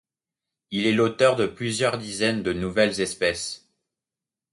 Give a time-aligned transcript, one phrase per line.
[0.71, 3.69] Il est l’auteur de plusieurs dizaines de nouvelles espèces.